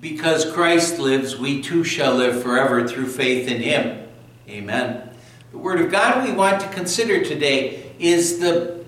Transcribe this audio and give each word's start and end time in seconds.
Because 0.00 0.50
Christ 0.52 0.98
lives, 0.98 1.36
we 1.36 1.60
too 1.60 1.82
shall 1.82 2.14
live 2.14 2.42
forever 2.42 2.86
through 2.86 3.08
faith 3.08 3.48
in 3.48 3.60
him. 3.60 4.06
Amen. 4.48 5.10
The 5.50 5.58
word 5.58 5.80
of 5.80 5.90
God 5.90 6.24
we 6.24 6.32
want 6.32 6.60
to 6.60 6.68
consider 6.68 7.24
today 7.24 7.92
is 7.98 8.38
the 8.38 8.78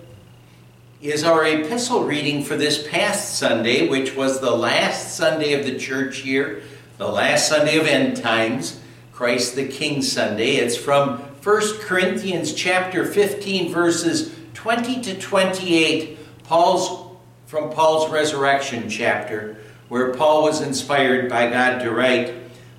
is 1.03 1.25
our 1.25 1.47
epistle 1.47 2.05
reading 2.05 2.45
for 2.45 2.57
this 2.57 2.87
past 2.87 3.39
Sunday, 3.39 3.89
which 3.89 4.15
was 4.15 4.41
the 4.41 4.55
last 4.55 5.17
Sunday 5.17 5.55
of 5.55 5.65
the 5.65 5.79
church 5.79 6.27
year, 6.27 6.63
the 6.99 7.09
last 7.09 7.49
Sunday 7.49 7.79
of 7.79 7.87
end 7.87 8.19
times, 8.19 8.79
Christ 9.11 9.57
the 9.57 9.67
King 9.67 10.03
Sunday. 10.03 10.57
It's 10.57 10.77
from 10.77 11.19
1 11.43 11.79
Corinthians 11.81 12.53
chapter 12.53 13.07
15 13.07 13.73
verses 13.73 14.35
20 14.53 15.01
to 15.01 15.19
28, 15.19 16.19
Paul's 16.45 17.17
from 17.47 17.71
Paul's 17.71 18.11
resurrection 18.11 18.89
chapter 18.91 19.57
where 19.91 20.15
Paul 20.15 20.45
was 20.45 20.61
inspired 20.61 21.29
by 21.29 21.51
God 21.51 21.81
to 21.81 21.91
write, 21.91 22.33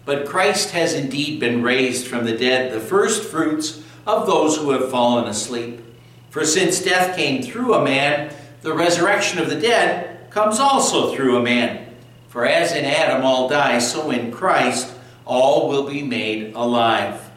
But 0.05 0.25
Christ 0.25 0.71
has 0.71 0.93
indeed 0.93 1.41
been 1.41 1.61
raised 1.61 2.07
from 2.07 2.23
the 2.23 2.37
dead, 2.37 2.71
the 2.71 2.79
first 2.79 3.29
fruits 3.29 3.83
of 4.07 4.25
those 4.25 4.57
who 4.57 4.71
have 4.71 4.89
fallen 4.89 5.25
asleep. 5.25 5.81
For 6.29 6.45
since 6.45 6.81
death 6.81 7.17
came 7.17 7.43
through 7.43 7.73
a 7.73 7.83
man, 7.83 8.33
the 8.61 8.73
resurrection 8.73 9.39
of 9.39 9.49
the 9.49 9.59
dead 9.59 10.29
comes 10.29 10.57
also 10.57 11.13
through 11.13 11.35
a 11.35 11.43
man. 11.43 11.93
For 12.29 12.45
as 12.45 12.71
in 12.71 12.85
Adam 12.85 13.25
all 13.25 13.49
die, 13.49 13.79
so 13.79 14.09
in 14.09 14.31
Christ 14.31 14.93
all 15.25 15.67
will 15.67 15.89
be 15.89 16.01
made 16.01 16.55
alive. 16.55 17.29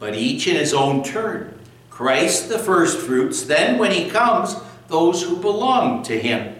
But 0.00 0.16
each 0.16 0.48
in 0.48 0.56
his 0.56 0.74
own 0.74 1.04
turn. 1.04 1.56
Christ 1.88 2.48
the 2.48 2.58
firstfruits, 2.58 3.44
then 3.44 3.78
when 3.78 3.92
he 3.92 4.10
comes, 4.10 4.56
those 4.88 5.22
who 5.22 5.36
belong 5.36 6.02
to 6.02 6.18
him. 6.18 6.53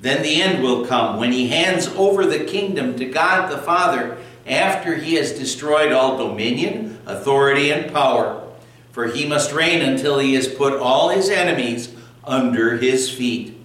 Then 0.00 0.22
the 0.22 0.40
end 0.40 0.62
will 0.62 0.86
come 0.86 1.18
when 1.18 1.32
he 1.32 1.48
hands 1.48 1.88
over 1.88 2.24
the 2.24 2.44
kingdom 2.44 2.96
to 2.96 3.04
God 3.04 3.50
the 3.50 3.58
Father 3.58 4.18
after 4.46 4.94
he 4.94 5.14
has 5.14 5.32
destroyed 5.32 5.92
all 5.92 6.16
dominion, 6.16 6.98
authority, 7.06 7.72
and 7.72 7.92
power. 7.92 8.44
For 8.92 9.06
he 9.06 9.26
must 9.26 9.52
reign 9.52 9.82
until 9.82 10.18
he 10.18 10.34
has 10.34 10.48
put 10.48 10.74
all 10.74 11.08
his 11.08 11.28
enemies 11.28 11.94
under 12.24 12.76
his 12.76 13.10
feet. 13.10 13.56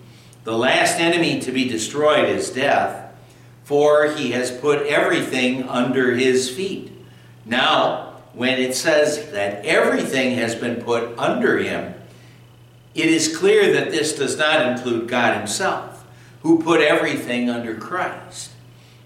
The 0.44 0.58
last 0.58 1.00
enemy 1.00 1.40
to 1.42 1.52
be 1.52 1.70
destroyed 1.70 2.28
is 2.28 2.50
death, 2.50 3.14
for 3.64 4.12
he 4.12 4.32
has 4.32 4.52
put 4.52 4.86
everything 4.88 5.64
under 5.70 6.16
his 6.16 6.50
feet. 6.50 6.92
Now, 7.46 8.16
when 8.34 8.60
it 8.60 8.76
says 8.76 9.32
that 9.32 9.64
everything 9.66 10.36
has 10.36 10.56
been 10.56 10.82
put 10.82 11.18
under 11.18 11.60
him, 11.60 11.94
it 12.94 13.06
is 13.06 13.38
clear 13.38 13.72
that 13.74 13.92
this 13.92 14.14
does 14.16 14.38
not 14.38 14.68
include 14.68 15.08
God 15.08 15.38
himself 15.38 15.94
who 16.44 16.62
put 16.62 16.82
everything 16.82 17.50
under 17.50 17.76
Christ. 17.76 18.52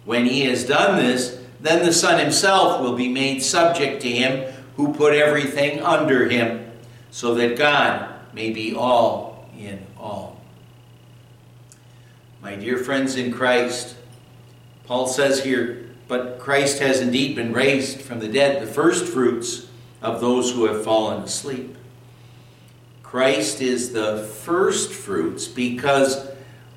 When 0.06 0.26
he 0.26 0.42
has 0.42 0.66
done 0.66 0.98
this, 0.98 1.40
then 1.62 1.86
the 1.86 1.94
Son 1.94 2.20
himself 2.20 2.82
will 2.82 2.96
be 2.96 3.08
made 3.08 3.42
subject 3.42 4.02
to 4.02 4.10
him 4.10 4.54
who 4.76 4.94
put 4.94 5.14
everything 5.14 5.82
under 5.82 6.30
him, 6.30 6.72
so 7.10 7.34
that 7.36 7.58
God 7.58 8.14
may 8.34 8.52
be 8.52 8.76
all 8.76 9.50
in 9.58 9.86
all. 9.98 10.40
My 12.42 12.56
dear 12.56 12.78
friends 12.78 13.16
in 13.16 13.32
Christ, 13.32 13.96
Paul 14.86 15.08
says 15.08 15.44
here, 15.44 15.90
but 16.08 16.40
Christ 16.40 16.80
has 16.80 17.02
indeed 17.02 17.36
been 17.36 17.54
raised 17.54 18.02
from 18.02 18.20
the 18.20 18.28
dead, 18.28 18.62
the 18.62 18.72
first 18.72 19.12
fruits 19.12 19.68
of 20.02 20.22
those 20.22 20.54
who 20.54 20.66
have 20.66 20.84
fallen 20.84 21.24
asleep. 21.24 21.76
Christ 23.04 23.62
is 23.62 23.94
the 23.94 24.20
first 24.24 24.92
fruits 24.94 25.48
because 25.48 26.30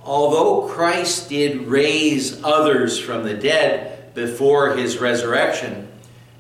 although 0.05 0.69
Christ 0.69 1.29
did 1.29 1.67
raise 1.67 2.43
others 2.43 2.99
from 2.99 3.25
the 3.25 3.35
dead 3.35 4.15
before 4.15 4.75
his 4.75 4.99
resurrection, 4.99 5.89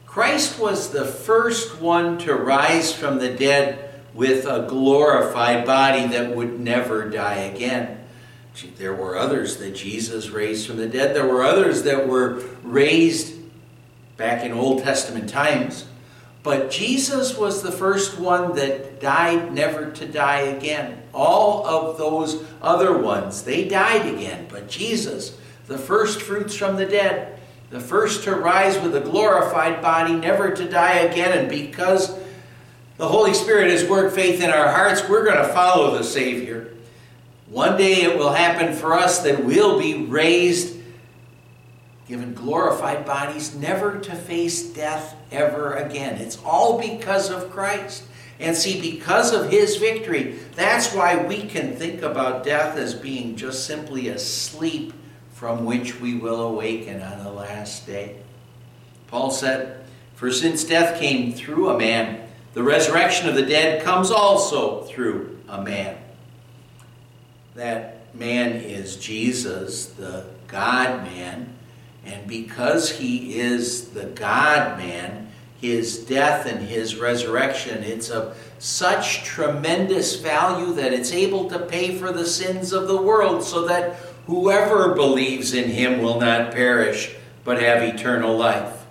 Christ 0.06 0.58
was 0.58 0.90
the 0.90 1.04
first 1.04 1.80
one 1.80 2.18
to 2.18 2.34
rise 2.34 2.92
from 2.92 3.18
the 3.18 3.32
dead 3.32 3.90
with 4.12 4.44
a 4.44 4.66
glorified 4.68 5.64
body 5.64 6.06
that 6.08 6.34
would 6.34 6.58
never 6.58 7.08
die 7.08 7.36
again. 7.36 7.98
There 8.76 8.94
were 8.94 9.16
others 9.16 9.58
that 9.58 9.76
Jesus 9.76 10.30
raised 10.30 10.66
from 10.66 10.76
the 10.76 10.88
dead. 10.88 11.14
There 11.14 11.26
were 11.26 11.44
others 11.44 11.84
that 11.84 12.08
were 12.08 12.42
raised 12.62 13.34
back 14.16 14.44
in 14.44 14.52
Old 14.52 14.82
Testament 14.82 15.30
times. 15.30 15.86
But 16.42 16.70
Jesus 16.70 17.36
was 17.36 17.62
the 17.62 17.72
first 17.72 18.18
one 18.18 18.54
that 18.56 19.00
died 19.00 19.52
never 19.52 19.90
to 19.90 20.06
die 20.06 20.40
again. 20.40 21.02
All 21.12 21.66
of 21.66 21.98
those 21.98 22.44
other 22.62 22.96
ones, 22.96 23.42
they 23.42 23.68
died 23.68 24.06
again. 24.06 24.46
But 24.48 24.68
Jesus, 24.68 25.36
the 25.66 25.76
first 25.76 26.22
fruits 26.22 26.54
from 26.54 26.76
the 26.76 26.86
dead, 26.86 27.38
the 27.68 27.80
first 27.80 28.24
to 28.24 28.34
rise 28.34 28.80
with 28.80 28.96
a 28.96 29.00
glorified 29.00 29.82
body, 29.82 30.14
never 30.14 30.50
to 30.50 30.68
die 30.68 31.00
again. 31.00 31.36
And 31.36 31.48
because 31.48 32.18
the 32.96 33.08
Holy 33.08 33.34
Spirit 33.34 33.70
has 33.70 33.88
worked 33.88 34.14
faith 34.14 34.42
in 34.42 34.50
our 34.50 34.70
hearts, 34.72 35.08
we're 35.08 35.24
going 35.24 35.46
to 35.46 35.52
follow 35.52 35.96
the 35.96 36.04
Savior. 36.04 36.72
One 37.48 37.76
day 37.76 38.02
it 38.02 38.16
will 38.16 38.32
happen 38.32 38.74
for 38.74 38.94
us 38.94 39.20
that 39.24 39.44
we'll 39.44 39.78
be 39.78 40.04
raised 40.04 40.79
given 42.10 42.34
glorified 42.34 43.06
bodies, 43.06 43.54
never 43.54 44.00
to 44.00 44.12
face 44.16 44.64
death 44.64 45.14
ever 45.30 45.74
again. 45.74 46.16
It's 46.16 46.38
all 46.44 46.80
because 46.80 47.30
of 47.30 47.52
Christ. 47.52 48.02
And 48.40 48.56
see, 48.56 48.80
because 48.80 49.32
of 49.32 49.48
his 49.48 49.76
victory, 49.76 50.36
that's 50.56 50.92
why 50.92 51.24
we 51.24 51.42
can 51.42 51.76
think 51.76 52.02
about 52.02 52.42
death 52.42 52.76
as 52.76 52.94
being 52.94 53.36
just 53.36 53.64
simply 53.64 54.08
a 54.08 54.18
sleep 54.18 54.92
from 55.34 55.64
which 55.64 56.00
we 56.00 56.16
will 56.16 56.40
awaken 56.42 57.00
on 57.00 57.22
the 57.22 57.30
last 57.30 57.86
day. 57.86 58.16
Paul 59.06 59.30
said, 59.30 59.84
For 60.16 60.32
since 60.32 60.64
death 60.64 60.98
came 60.98 61.32
through 61.32 61.70
a 61.70 61.78
man, 61.78 62.26
the 62.54 62.64
resurrection 62.64 63.28
of 63.28 63.36
the 63.36 63.46
dead 63.46 63.84
comes 63.84 64.10
also 64.10 64.82
through 64.82 65.38
a 65.48 65.62
man. 65.62 65.96
That 67.54 67.98
man 68.16 68.56
is 68.56 68.96
Jesus, 68.96 69.86
the 69.86 70.26
God 70.48 71.04
man 71.04 71.54
and 72.04 72.26
because 72.26 72.90
he 72.90 73.38
is 73.38 73.90
the 73.90 74.06
God 74.06 74.78
man, 74.78 75.28
his 75.60 75.98
death 75.98 76.46
and 76.46 76.66
his 76.66 76.96
resurrection, 76.96 77.82
it's 77.84 78.08
of 78.08 78.36
such 78.58 79.24
tremendous 79.24 80.16
value 80.16 80.72
that 80.74 80.92
it's 80.92 81.12
able 81.12 81.48
to 81.50 81.58
pay 81.58 81.96
for 81.96 82.12
the 82.12 82.26
sins 82.26 82.72
of 82.72 82.88
the 82.88 83.00
world 83.00 83.42
so 83.42 83.66
that 83.66 83.96
whoever 84.26 84.94
believes 84.94 85.54
in 85.54 85.68
him 85.68 86.00
will 86.00 86.20
not 86.20 86.52
perish 86.52 87.14
but 87.44 87.60
have 87.60 87.82
eternal 87.82 88.36
life. 88.36 88.84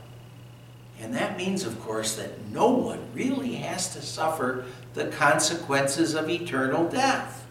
And 1.00 1.14
that 1.16 1.38
means, 1.38 1.64
of 1.64 1.80
course, 1.82 2.16
that 2.16 2.50
no 2.52 2.70
one 2.70 3.00
really 3.14 3.56
has 3.56 3.94
to 3.94 4.02
suffer 4.02 4.66
the 4.94 5.08
consequences 5.08 6.14
of 6.14 6.30
eternal 6.30 6.88
death. 6.90 7.46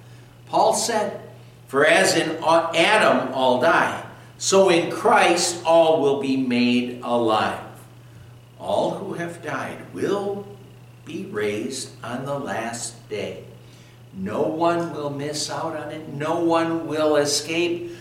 Paul 0.47 0.75
said, 0.75 1.21
For 1.67 1.85
as 1.87 2.17
in 2.17 2.43
uh, 2.43 2.73
Adam 2.75 3.33
all 3.33 3.61
die, 3.61 4.05
so 4.39 4.69
in 4.71 4.91
Christ 4.91 5.63
all 5.65 6.01
will 6.01 6.21
be 6.21 6.37
made 6.37 7.01
alive. 7.03 7.61
All 8.59 8.93
who 8.93 9.15
have 9.15 9.43
died 9.43 9.93
will 9.93 10.47
be 11.05 11.25
raised 11.25 11.91
on 12.05 12.25
the 12.25 12.39
last 12.39 13.09
day. 13.09 13.45
No 14.15 14.43
one 14.43 14.95
will 14.95 15.11
miss 15.11 15.51
out 15.51 15.77
on 15.77 15.91
it. 15.91 16.09
No 16.09 16.41
one 16.41 16.87
will 16.87 17.17
escape. 17.17 17.93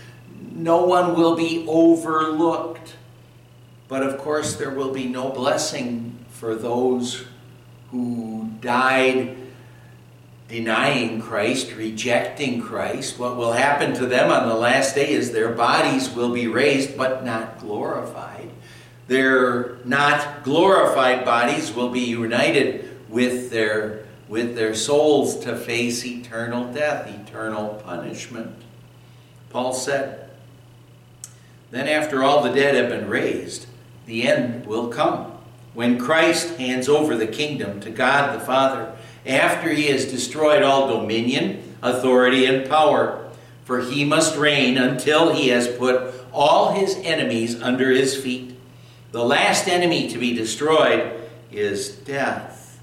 No 0.52 0.84
one 0.84 1.14
will 1.14 1.36
be 1.36 1.64
overlooked. 1.68 2.94
But 3.88 4.02
of 4.02 4.18
course, 4.18 4.56
there 4.56 4.70
will 4.70 4.92
be 4.92 5.06
no 5.06 5.30
blessing 5.30 6.24
for 6.30 6.54
those 6.54 7.24
who 7.90 8.50
died 8.60 9.36
denying 10.48 11.20
Christ, 11.20 11.74
rejecting 11.74 12.62
Christ, 12.62 13.18
what 13.18 13.36
will 13.36 13.52
happen 13.52 13.94
to 13.94 14.06
them 14.06 14.30
on 14.30 14.48
the 14.48 14.54
last 14.54 14.94
day 14.94 15.10
is 15.10 15.30
their 15.30 15.52
bodies 15.52 16.10
will 16.10 16.32
be 16.32 16.48
raised 16.48 16.96
but 16.96 17.24
not 17.24 17.58
glorified. 17.60 18.48
Their 19.08 19.76
not 19.84 20.44
glorified 20.44 21.24
bodies 21.24 21.72
will 21.72 21.90
be 21.90 22.00
united 22.00 22.88
with 23.08 23.50
their 23.50 24.04
with 24.28 24.54
their 24.54 24.74
souls 24.74 25.38
to 25.40 25.56
face 25.56 26.04
eternal 26.04 26.70
death, 26.70 27.08
eternal 27.08 27.80
punishment. 27.82 28.54
Paul 29.48 29.72
said, 29.72 30.28
Then 31.70 31.88
after 31.88 32.22
all 32.22 32.42
the 32.42 32.52
dead 32.52 32.74
have 32.74 32.90
been 32.90 33.08
raised, 33.08 33.66
the 34.04 34.28
end 34.28 34.66
will 34.66 34.88
come. 34.88 35.32
When 35.72 35.98
Christ 35.98 36.56
hands 36.58 36.88
over 36.88 37.16
the 37.16 37.26
kingdom 37.26 37.80
to 37.80 37.90
God 37.90 38.38
the 38.38 38.44
Father, 38.44 38.94
after 39.28 39.68
he 39.68 39.88
has 39.88 40.06
destroyed 40.06 40.62
all 40.62 41.00
dominion, 41.00 41.62
authority, 41.82 42.46
and 42.46 42.68
power. 42.68 43.30
For 43.64 43.82
he 43.82 44.04
must 44.04 44.36
reign 44.36 44.78
until 44.78 45.34
he 45.34 45.48
has 45.48 45.68
put 45.68 46.14
all 46.32 46.72
his 46.72 46.96
enemies 47.04 47.60
under 47.60 47.90
his 47.90 48.16
feet. 48.16 48.58
The 49.12 49.24
last 49.24 49.68
enemy 49.68 50.08
to 50.08 50.18
be 50.18 50.34
destroyed 50.34 51.20
is 51.52 51.90
death. 51.90 52.80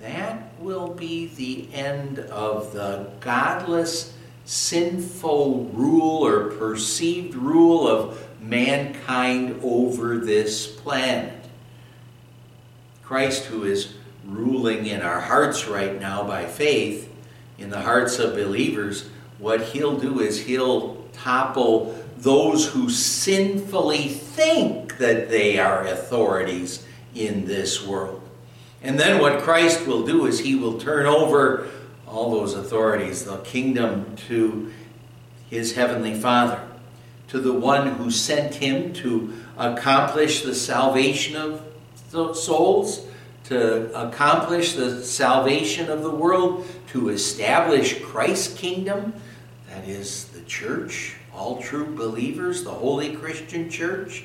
That 0.00 0.52
will 0.58 0.88
be 0.88 1.26
the 1.26 1.72
end 1.72 2.18
of 2.18 2.74
the 2.74 3.08
godless 3.20 4.14
sinful 4.44 5.66
rule 5.72 6.26
or 6.26 6.50
perceived 6.50 7.34
rule 7.34 7.86
of 7.86 8.22
mankind 8.40 9.60
over 9.62 10.18
this 10.18 10.66
planet. 10.66 11.32
Christ, 13.02 13.44
who 13.44 13.64
is 13.64 13.94
ruling 14.24 14.86
in 14.86 15.02
our 15.02 15.20
hearts 15.20 15.66
right 15.66 16.00
now 16.00 16.22
by 16.24 16.46
faith, 16.46 17.12
in 17.58 17.70
the 17.70 17.80
hearts 17.80 18.18
of 18.18 18.34
believers, 18.34 19.08
what 19.38 19.62
he'll 19.62 19.98
do 19.98 20.20
is 20.20 20.46
he'll 20.46 20.96
topple 21.12 21.98
those 22.18 22.68
who 22.68 22.88
sinfully 22.88 24.08
think 24.08 24.98
that 24.98 25.28
they 25.28 25.58
are 25.58 25.86
authorities 25.86 26.86
in 27.14 27.46
this 27.46 27.84
world. 27.84 28.20
And 28.82 28.98
then 28.98 29.20
what 29.20 29.42
Christ 29.42 29.86
will 29.86 30.04
do 30.04 30.26
is 30.26 30.40
he 30.40 30.54
will 30.54 30.78
turn 30.78 31.06
over 31.06 31.68
all 32.06 32.30
those 32.30 32.54
authorities, 32.54 33.24
the 33.24 33.38
kingdom, 33.38 34.16
to 34.28 34.72
his 35.50 35.74
heavenly 35.74 36.14
Father, 36.14 36.62
to 37.28 37.40
the 37.40 37.52
one 37.52 37.88
who 37.96 38.10
sent 38.10 38.56
him 38.56 38.92
to 38.94 39.34
accomplish 39.56 40.42
the 40.42 40.54
salvation 40.54 41.36
of 41.36 41.62
souls, 42.36 43.06
to 43.52 44.08
accomplish 44.08 44.72
the 44.72 45.04
salvation 45.04 45.90
of 45.90 46.02
the 46.02 46.10
world, 46.10 46.66
to 46.88 47.10
establish 47.10 48.00
Christ's 48.02 48.54
kingdom, 48.54 49.12
that 49.68 49.86
is 49.86 50.24
the 50.28 50.40
church, 50.42 51.16
all 51.34 51.60
true 51.60 51.94
believers, 51.94 52.64
the 52.64 52.70
holy 52.70 53.14
Christian 53.14 53.68
church, 53.68 54.24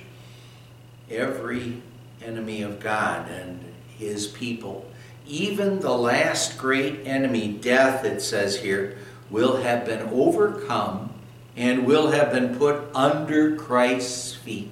every 1.10 1.82
enemy 2.26 2.62
of 2.62 2.80
God 2.80 3.30
and 3.30 3.64
his 3.98 4.28
people. 4.28 4.90
Even 5.28 5.80
the 5.80 5.96
last 5.96 6.58
great 6.58 7.06
enemy, 7.06 7.50
death, 7.50 8.06
it 8.06 8.22
says 8.22 8.58
here, 8.62 8.98
will 9.30 9.58
have 9.58 9.86
been 9.86 10.08
overcome 10.10 11.14
and 11.58 11.86
will 11.86 12.12
have 12.12 12.32
been 12.32 12.56
put 12.56 12.84
under 12.96 13.58
Christ's 13.58 14.34
feet. 14.34 14.72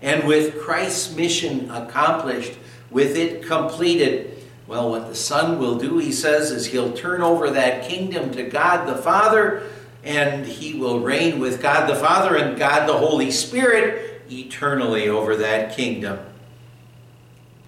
And 0.00 0.28
with 0.28 0.60
Christ's 0.60 1.16
mission 1.16 1.70
accomplished, 1.70 2.52
with 2.90 3.16
it 3.16 3.44
completed, 3.44 4.44
well, 4.66 4.90
what 4.90 5.08
the 5.08 5.14
Son 5.14 5.58
will 5.58 5.78
do, 5.78 5.98
he 5.98 6.12
says, 6.12 6.50
is 6.50 6.66
he'll 6.66 6.92
turn 6.92 7.22
over 7.22 7.50
that 7.50 7.88
kingdom 7.88 8.32
to 8.32 8.42
God 8.42 8.86
the 8.86 9.00
Father, 9.00 9.62
and 10.02 10.46
he 10.46 10.74
will 10.74 11.00
reign 11.00 11.38
with 11.38 11.62
God 11.62 11.88
the 11.88 11.96
Father 11.96 12.36
and 12.36 12.58
God 12.58 12.88
the 12.88 12.96
Holy 12.96 13.30
Spirit 13.30 14.22
eternally 14.30 15.08
over 15.08 15.36
that 15.36 15.76
kingdom. 15.76 16.18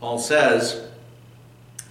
Paul 0.00 0.18
says, 0.18 0.88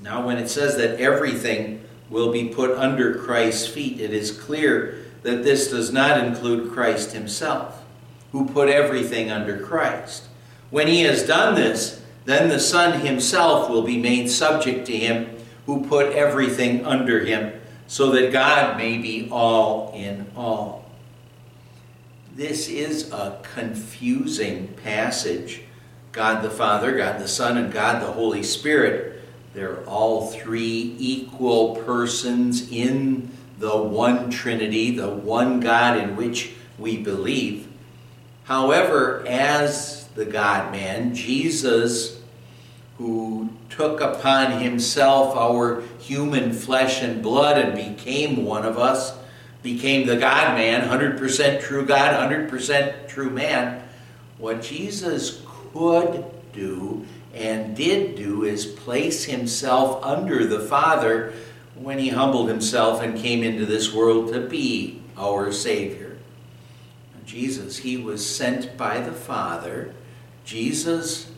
now 0.01 0.25
when 0.25 0.37
it 0.37 0.49
says 0.49 0.77
that 0.77 0.99
everything 0.99 1.83
will 2.09 2.31
be 2.31 2.49
put 2.49 2.71
under 2.71 3.15
Christ's 3.15 3.67
feet, 3.67 3.99
it 3.99 4.13
is 4.13 4.31
clear 4.31 5.05
that 5.23 5.43
this 5.43 5.69
does 5.69 5.91
not 5.91 6.23
include 6.23 6.71
Christ 6.71 7.11
himself, 7.11 7.83
who 8.31 8.47
put 8.47 8.69
everything 8.69 9.29
under 9.31 9.57
Christ. 9.57 10.23
When 10.69 10.87
he 10.87 11.01
has 11.01 11.25
done 11.25 11.55
this, 11.55 12.01
then 12.27 12.49
the 12.49 12.59
Son 12.59 12.99
himself 12.99 13.69
will 13.69 13.83
be 13.83 13.97
made 13.97 14.29
subject 14.29 14.85
to 14.87 14.97
him, 14.97 15.29
who 15.65 15.85
put 15.85 16.11
everything 16.11 16.85
under 16.85 17.23
him, 17.23 17.53
so 17.87 18.11
that 18.11 18.33
God 18.33 18.75
may 18.75 18.97
be 18.97 19.29
all 19.31 19.93
in 19.95 20.27
all. 20.35 20.91
This 22.35 22.67
is 22.67 23.09
a 23.13 23.39
confusing 23.55 24.67
passage 24.83 25.61
God 26.11 26.43
the 26.43 26.49
Father, 26.49 26.97
God 26.97 27.21
the 27.21 27.29
Son, 27.29 27.57
and 27.57 27.71
God 27.71 28.01
the 28.01 28.11
Holy 28.11 28.43
Spirit. 28.43 29.21
They're 29.53 29.85
all 29.85 30.27
three 30.27 30.95
equal 30.99 31.77
persons 31.77 32.69
in 32.69 33.31
the 33.57 33.77
one 33.77 34.29
Trinity, 34.29 34.97
the 34.97 35.09
one 35.09 35.61
God 35.61 35.97
in 35.97 36.17
which 36.17 36.55
we 36.77 36.97
believe. 36.97 37.69
However, 38.43 39.25
as 39.27 40.07
the 40.09 40.25
God 40.25 40.71
man, 40.73 41.15
Jesus, 41.15 42.16
who 42.97 43.49
took 43.69 44.01
upon 44.01 44.59
himself 44.59 45.35
our 45.35 45.81
human 45.99 46.51
flesh 46.51 47.01
and 47.03 47.21
blood 47.21 47.57
and 47.57 47.75
became 47.75 48.43
one 48.43 48.65
of 48.65 48.77
us, 48.77 49.15
became 49.61 50.07
the 50.07 50.17
God 50.17 50.55
man, 50.55 50.87
100% 50.87 51.61
true 51.61 51.85
God, 51.85 52.31
100% 52.31 53.07
true 53.07 53.29
man, 53.29 53.83
what 54.37 54.61
Jesus 54.61 55.43
could 55.73 56.25
do 56.53 57.05
and 57.33 57.75
did 57.75 58.15
do 58.15 58.43
is 58.43 58.65
place 58.65 59.25
himself 59.25 60.03
under 60.03 60.45
the 60.47 60.59
Father 60.59 61.33
when 61.75 61.99
he 61.99 62.09
humbled 62.09 62.49
himself 62.49 63.01
and 63.01 63.17
came 63.17 63.43
into 63.43 63.65
this 63.65 63.93
world 63.93 64.33
to 64.33 64.39
be 64.41 65.01
our 65.15 65.51
Savior. 65.51 66.17
Jesus, 67.25 67.77
he 67.77 67.97
was 67.97 68.27
sent 68.27 68.77
by 68.77 69.01
the 69.01 69.11
Father. 69.11 69.93
Jesus 70.45 71.29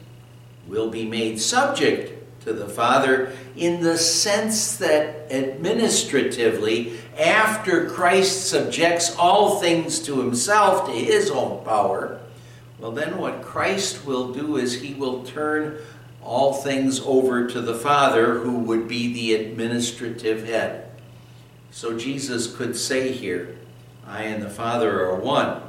will 0.69 0.89
be 0.89 1.05
made 1.05 1.41
subject 1.41 2.15
to 2.43 2.53
the 2.53 2.69
Father 2.69 3.33
in 3.57 3.81
the 3.81 3.97
sense 3.97 4.77
that 4.77 5.31
administratively, 5.31 6.97
after 7.17 7.89
Christ 7.89 8.47
subjects 8.47 9.15
all 9.17 9.59
things 9.59 9.99
to 10.03 10.21
himself, 10.21 10.85
to 10.85 10.91
his 10.93 11.29
own 11.29 11.65
power, 11.65 12.21
well, 12.79 12.91
then 12.91 13.17
what 13.17 13.41
Christ 13.41 14.05
will 14.05 14.31
do 14.31 14.55
is 14.55 14.81
he 14.81 14.93
will 14.93 15.23
turn 15.23 15.77
all 16.23 16.53
things 16.53 17.01
over 17.01 17.47
to 17.47 17.59
the 17.59 17.75
Father, 17.75 18.35
who 18.39 18.59
would 18.59 18.87
be 18.87 19.11
the 19.11 19.33
administrative 19.33 20.45
head. 20.45 20.89
So 21.71 21.97
Jesus 21.97 22.55
could 22.55 22.77
say 22.77 23.11
here, 23.11 23.57
I 24.07 24.23
and 24.23 24.41
the 24.41 24.49
Father 24.49 25.05
are 25.05 25.15
one, 25.15 25.61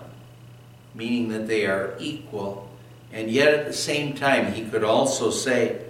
meaning 0.94 1.28
that 1.30 1.48
they 1.48 1.66
are 1.66 1.96
equal. 1.98 2.69
And 3.12 3.30
yet 3.30 3.54
at 3.54 3.66
the 3.66 3.72
same 3.72 4.14
time, 4.14 4.52
he 4.52 4.64
could 4.64 4.84
also 4.84 5.30
say, 5.30 5.82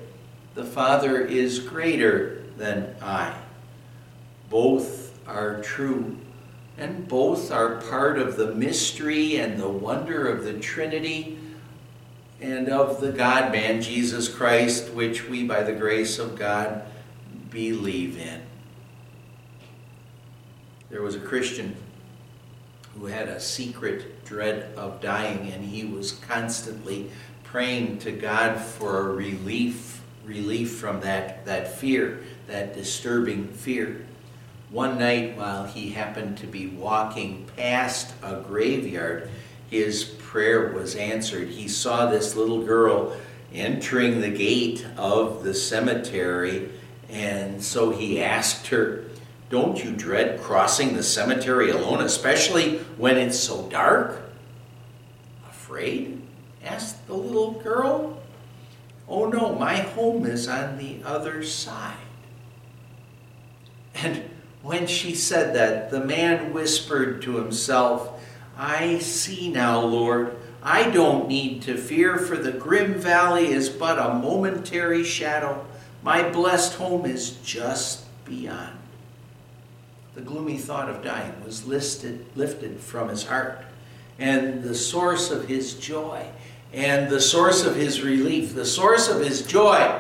The 0.55 0.65
Father 0.65 1.21
is 1.25 1.59
greater 1.59 2.43
than 2.57 2.95
I. 3.03 3.37
Both 4.49 5.19
are 5.29 5.61
true 5.63 6.17
and 6.81 7.07
both 7.07 7.53
are 7.53 7.77
part 7.83 8.19
of 8.19 8.37
the 8.37 8.55
mystery 8.55 9.37
and 9.37 9.61
the 9.61 9.69
wonder 9.69 10.27
of 10.27 10.45
the 10.45 10.59
Trinity 10.59 11.39
and 12.41 12.71
of 12.71 13.03
the 13.03 13.13
God 13.13 13.53
man, 13.53 13.83
Jesus 13.83 14.29
Christ, 14.29 14.91
which 14.95 15.29
we, 15.29 15.45
by 15.45 15.63
the 15.63 15.75
grace 15.75 16.19
of 16.19 16.39
God, 16.39 16.83
believe 17.51 18.19
in. 18.19 18.41
There 20.89 21.03
was 21.03 21.15
a 21.15 21.21
Christian 21.21 21.77
who 22.99 23.07
had 23.07 23.29
a 23.29 23.41
secret 23.41 24.25
dread 24.25 24.73
of 24.77 25.01
dying, 25.01 25.51
and 25.53 25.65
he 25.65 25.85
was 25.85 26.13
constantly 26.13 27.11
praying 27.45 27.99
to 27.99 28.13
God 28.13 28.61
for 28.61 29.13
relief, 29.13 30.03
relief 30.25 30.77
from 30.77 31.01
that, 31.01 31.45
that 31.47 31.77
fear, 31.79 32.23
that 32.47 32.75
disturbing 32.75 33.49
fear. 33.49 34.07
One 34.71 34.99
night, 34.99 35.37
while 35.37 35.65
he 35.67 35.91
happened 35.91 36.39
to 36.39 36.47
be 36.47 36.69
walking 36.69 37.49
past 37.57 38.15
a 38.23 38.37
graveyard, 38.37 39.29
his 39.69 40.05
prayer 40.05 40.73
was 40.73 40.95
answered. 40.95 41.49
He 41.49 41.69
saw 41.69 42.07
this 42.07 42.37
little 42.37 42.65
girl 42.65 43.17
entering 43.53 44.21
the 44.21 44.31
gate 44.31 44.87
of 44.97 45.43
the 45.43 45.55
cemetery, 45.55 46.71
and 47.09 47.63
so 47.63 47.91
he 47.91 48.23
asked 48.23 48.69
her, 48.69 49.05
Don't 49.51 49.85
you 49.85 49.91
dread 49.91 50.41
crossing 50.41 50.95
the 50.95 51.03
cemetery 51.03 51.71
alone, 51.71 52.01
especially 52.03 52.79
when 52.97 53.19
it's 53.19 53.39
so 53.39 53.69
dark? 53.69 54.23
Afraid? 55.49 56.23
asked 56.65 57.07
the 57.09 57.15
little 57.15 57.53
girl. 57.53 58.23
Oh 59.09 59.29
no, 59.29 59.57
my 59.57 59.77
home 59.77 60.25
is 60.25 60.47
on 60.47 60.79
the 60.79 61.03
other 61.05 61.43
side. 61.43 61.97
And 63.95 64.23
when 64.63 64.87
she 64.87 65.15
said 65.15 65.55
that, 65.57 65.91
the 65.91 66.05
man 66.05 66.53
whispered 66.53 67.21
to 67.23 67.37
himself, 67.37 68.23
I 68.57 68.99
see 68.99 69.51
now, 69.51 69.81
Lord. 69.81 70.37
I 70.63 70.91
don't 70.91 71.27
need 71.27 71.63
to 71.63 71.77
fear, 71.77 72.19
for 72.19 72.37
the 72.37 72.53
grim 72.53 72.95
valley 72.95 73.49
is 73.49 73.69
but 73.69 73.99
a 73.99 74.15
momentary 74.15 75.03
shadow. 75.03 75.67
My 76.03 76.29
blessed 76.29 76.75
home 76.75 77.07
is 77.07 77.31
just 77.43 78.05
beyond. 78.25 78.80
The 80.21 80.27
gloomy 80.27 80.59
thought 80.59 80.91
of 80.91 81.03
dying 81.03 81.33
was 81.47 81.67
listed, 81.67 82.27
lifted 82.37 82.79
from 82.79 83.09
his 83.09 83.25
heart, 83.25 83.65
and 84.19 84.63
the 84.63 84.75
source 84.75 85.31
of 85.31 85.49
his 85.49 85.73
joy, 85.73 86.27
and 86.75 87.09
the 87.09 87.23
source 87.23 87.65
of 87.65 87.75
his 87.75 88.03
relief, 88.03 88.55
the 88.55 88.67
source 88.67 89.09
of 89.09 89.23
his 89.23 89.47
joy 89.47 89.99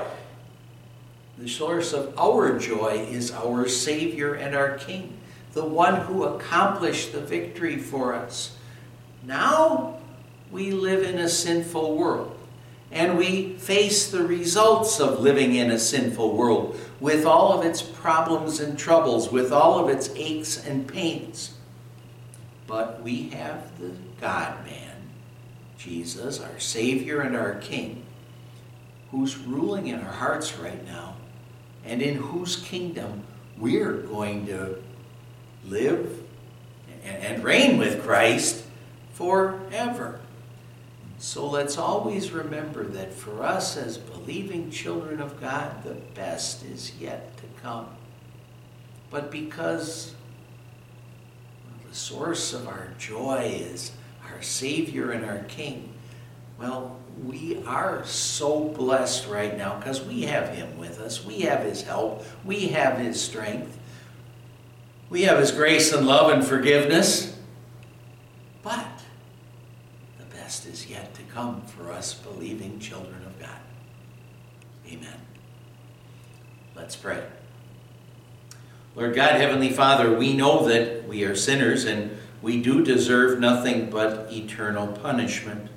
the 1.38 1.48
source 1.48 1.94
of 1.94 2.12
our 2.18 2.58
joy 2.58 3.06
is 3.10 3.32
our 3.32 3.66
Savior 3.66 4.34
and 4.34 4.54
our 4.54 4.76
King, 4.76 5.14
the 5.54 5.64
one 5.64 6.02
who 6.02 6.24
accomplished 6.24 7.12
the 7.12 7.22
victory 7.22 7.78
for 7.78 8.12
us. 8.12 8.58
Now 9.24 10.00
we 10.52 10.70
live 10.72 11.02
in 11.02 11.18
a 11.18 11.30
sinful 11.30 11.96
world, 11.96 12.38
and 12.92 13.16
we 13.16 13.54
face 13.54 14.10
the 14.10 14.22
results 14.24 14.98
of 15.00 15.20
living 15.20 15.54
in 15.54 15.70
a 15.70 15.78
sinful 15.78 16.36
world 16.36 16.78
with 16.98 17.24
all 17.24 17.58
of 17.58 17.64
its 17.64 17.82
problems 17.82 18.60
and 18.60 18.78
troubles, 18.78 19.30
with 19.30 19.52
all 19.52 19.78
of 19.78 19.88
its 19.88 20.10
aches 20.16 20.64
and 20.64 20.86
pains. 20.88 21.54
but 22.66 23.02
we 23.02 23.30
have 23.30 23.78
the 23.80 23.90
God 24.20 24.64
man, 24.64 24.96
Jesus, 25.76 26.38
our 26.40 26.60
Savior 26.60 27.20
and 27.20 27.34
our 27.34 27.54
King, 27.56 28.04
who's 29.10 29.36
ruling 29.36 29.88
in 29.88 29.98
our 29.98 30.12
hearts 30.12 30.56
right 30.56 30.84
now, 30.86 31.16
and 31.84 32.00
in 32.00 32.14
whose 32.14 32.56
kingdom 32.56 33.24
we're 33.58 33.94
going 33.94 34.46
to 34.46 34.80
live 35.66 36.22
and 37.04 37.42
reign 37.42 37.76
with 37.76 38.04
Christ 38.04 38.64
forever. 39.14 40.20
So 41.20 41.46
let's 41.46 41.76
always 41.76 42.32
remember 42.32 42.82
that 42.82 43.12
for 43.12 43.42
us 43.42 43.76
as 43.76 43.98
believing 43.98 44.70
children 44.70 45.20
of 45.20 45.38
God, 45.38 45.84
the 45.84 45.96
best 46.14 46.64
is 46.64 46.92
yet 46.98 47.36
to 47.36 47.42
come. 47.62 47.88
But 49.10 49.30
because 49.30 50.14
the 51.86 51.94
source 51.94 52.54
of 52.54 52.66
our 52.66 52.88
joy 52.98 53.52
is 53.54 53.92
our 54.32 54.40
Savior 54.40 55.10
and 55.10 55.26
our 55.26 55.40
King, 55.40 55.92
well, 56.58 56.98
we 57.22 57.62
are 57.66 58.02
so 58.06 58.68
blessed 58.68 59.28
right 59.28 59.58
now 59.58 59.78
because 59.78 60.02
we 60.02 60.22
have 60.22 60.54
Him 60.54 60.78
with 60.78 60.98
us. 61.00 61.22
We 61.22 61.40
have 61.40 61.64
His 61.64 61.82
help. 61.82 62.24
We 62.46 62.68
have 62.68 62.96
His 62.96 63.20
strength. 63.20 63.78
We 65.10 65.24
have 65.24 65.38
His 65.38 65.50
grace 65.50 65.92
and 65.92 66.06
love 66.06 66.32
and 66.32 66.42
forgiveness. 66.42 67.36
But 68.62 69.00
best 70.50 70.66
is 70.66 70.90
yet 70.90 71.14
to 71.14 71.19
come 71.32 71.62
for 71.62 71.90
us 71.90 72.14
believing 72.14 72.78
children 72.78 73.22
of 73.24 73.38
God. 73.38 73.58
Amen. 74.86 75.20
Let's 76.74 76.96
pray. 76.96 77.22
Lord 78.96 79.14
God, 79.14 79.40
Heavenly 79.40 79.70
Father, 79.70 80.16
we 80.16 80.34
know 80.34 80.66
that 80.66 81.06
we 81.06 81.24
are 81.24 81.36
sinners 81.36 81.84
and 81.84 82.18
we 82.42 82.60
do 82.60 82.84
deserve 82.84 83.38
nothing 83.38 83.90
but 83.90 84.32
eternal 84.32 84.88
punishment. 84.88 85.70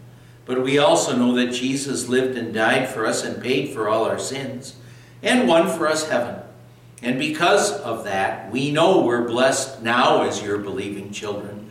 But 0.46 0.64
we 0.64 0.78
also 0.78 1.16
know 1.16 1.34
that 1.36 1.54
Jesus 1.54 2.10
lived 2.10 2.38
and 2.38 2.54
died 2.54 2.90
for 2.90 3.06
us 3.06 3.24
and 3.24 3.42
paid 3.42 3.74
for 3.74 3.88
all 3.88 4.06
our 4.06 4.20
sins 4.20 4.76
and 5.22 5.48
won 5.48 5.70
for 5.70 5.88
us 5.88 6.10
heaven. 6.10 6.42
And 7.02 7.20
because 7.20 7.72
of 7.72 8.06
that, 8.06 8.52
we 8.52 8.72
know 8.72 9.02
we're 9.02 9.28
blessed 9.28 9.82
now 9.82 10.24
as 10.24 10.42
your 10.42 10.58
believing 10.58 11.12
children 11.12 11.63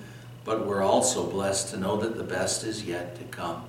but 0.45 0.67
we're 0.67 0.83
also 0.83 1.27
blessed 1.27 1.69
to 1.71 1.77
know 1.77 1.97
that 1.97 2.17
the 2.17 2.25
best 2.25 2.65
is 2.65 2.85
yet 2.85 3.17
to 3.17 3.25
come. 3.25 3.65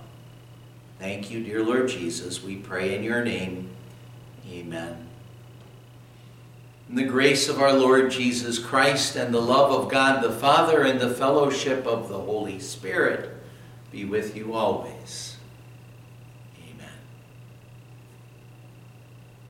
Thank 1.00 1.30
you, 1.30 1.44
dear 1.44 1.64
Lord 1.64 1.90
Jesus. 1.90 2.42
We 2.42 2.56
pray 2.56 2.96
in 2.96 3.04
your 3.04 3.24
name. 3.24 3.70
Amen. 4.50 5.08
In 6.90 6.96
the 6.96 7.04
grace 7.04 7.50
of 7.50 7.62
our 7.62 7.74
Lord 7.74 8.12
Jesus 8.12 8.60
Christ 8.60 9.16
and 9.16 9.34
the 9.34 9.42
love 9.42 9.72
of 9.72 9.90
God 9.90 10.24
the 10.24 10.32
Father 10.32 10.84
and 10.84 11.00
the 11.00 11.14
fellowship 11.14 11.86
of 11.86 12.10
the 12.10 12.20
Holy 12.20 12.60
Spirit 12.60 13.32
be 13.92 14.06
with 14.06 14.36
you 14.36 14.54
always. 14.54 15.33